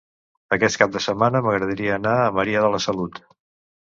[0.55, 3.25] Aquest cap de setmana m'agradaria anar a Maria de la Salut.